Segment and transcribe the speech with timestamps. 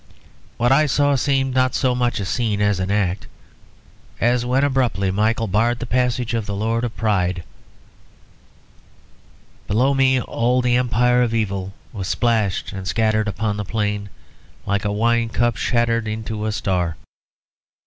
[0.57, 3.27] What I saw seemed not so much a scene as an act;
[4.19, 7.43] as when abruptly Michael barred the passage of the Lord of Pride.
[9.67, 14.09] Below me all the empire of evil was splashed and scattered upon the plain,
[14.65, 16.95] like a wine cup shattered into a star.